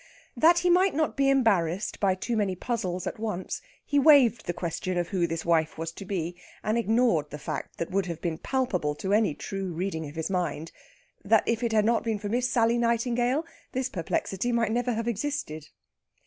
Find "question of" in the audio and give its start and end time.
4.53-5.09